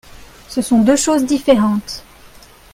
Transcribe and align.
Ce 0.47 0.63
sont 0.63 0.81
deux 0.81 0.95
choses 0.95 1.25
différentes 1.27 2.03